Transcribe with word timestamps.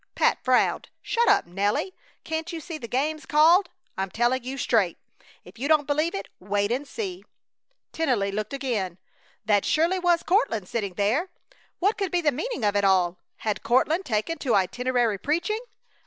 Pat 0.15 0.43
frowned. 0.43 0.89
"Shut 1.03 1.27
up, 1.27 1.45
Nelly. 1.45 1.93
Can't 2.23 2.51
you 2.51 2.59
see 2.59 2.79
the 2.79 2.87
game's 2.87 3.27
called? 3.27 3.69
I'm 3.95 4.09
telling 4.09 4.43
you 4.43 4.57
straight. 4.57 4.97
If 5.43 5.59
you 5.59 5.67
don't 5.67 5.85
believe 5.85 6.15
it 6.15 6.27
wait 6.39 6.71
and 6.71 6.87
see." 6.87 7.23
Tennelly 7.93 8.31
looked 8.31 8.51
again. 8.51 8.97
That 9.45 9.63
surely 9.63 9.99
was 9.99 10.23
Courtland 10.23 10.67
sitting 10.67 10.95
there. 10.95 11.29
What 11.77 11.99
could 11.99 12.11
be 12.11 12.21
the 12.21 12.31
meaning 12.31 12.65
of 12.65 12.75
it 12.75 12.83
all? 12.83 13.19
Had 13.45 13.61
Courtland 13.61 14.05
taken 14.07 14.39
to 14.39 14.55
itinerary 14.55 15.19
preaching? 15.19 15.59